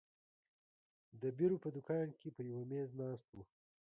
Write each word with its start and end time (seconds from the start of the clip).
د 1.21 1.23
بیرو 1.37 1.57
په 1.63 1.69
دوکان 1.75 2.07
کې 2.19 2.29
پر 2.35 2.43
یوه 2.51 2.63
مېز 2.71 2.89
ناست 3.01 3.27
وو. 3.33 3.43